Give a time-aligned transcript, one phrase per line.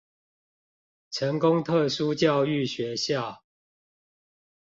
[1.11, 3.43] 成功特殊教育學校